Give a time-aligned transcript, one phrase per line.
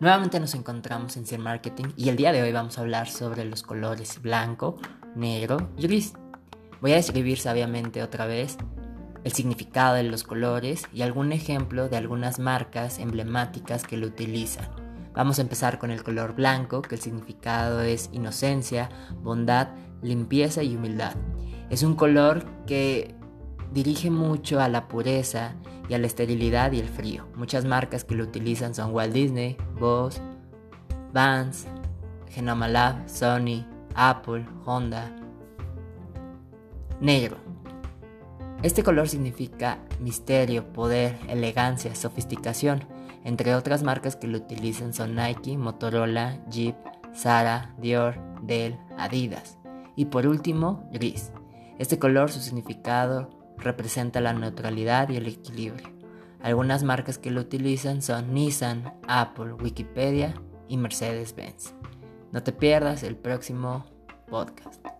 [0.00, 3.44] Nuevamente nos encontramos en Cien Marketing y el día de hoy vamos a hablar sobre
[3.44, 4.78] los colores blanco,
[5.14, 6.14] negro y gris.
[6.80, 8.56] Voy a describir sabiamente otra vez
[9.24, 14.70] el significado de los colores y algún ejemplo de algunas marcas emblemáticas que lo utilizan.
[15.12, 18.88] Vamos a empezar con el color blanco, que el significado es inocencia,
[19.22, 19.68] bondad,
[20.00, 21.12] limpieza y humildad.
[21.68, 23.19] Es un color que
[23.72, 25.54] dirige mucho a la pureza
[25.88, 27.26] y a la esterilidad y el frío.
[27.34, 30.20] Muchas marcas que lo utilizan son Walt Disney, Bose,
[31.12, 31.66] Vans,
[32.28, 35.10] Genoma Lab, Sony, Apple, Honda.
[37.00, 37.38] Negro.
[38.62, 42.84] Este color significa misterio, poder, elegancia, sofisticación.
[43.24, 46.76] Entre otras marcas que lo utilizan son Nike, Motorola, Jeep,
[47.14, 49.58] Zara, Dior, Dell, Adidas.
[49.96, 51.32] Y por último, gris.
[51.78, 55.88] Este color, su significado representa la neutralidad y el equilibrio.
[56.42, 60.34] Algunas marcas que lo utilizan son Nissan, Apple, Wikipedia
[60.68, 61.74] y Mercedes-Benz.
[62.32, 63.84] No te pierdas el próximo
[64.28, 64.99] podcast.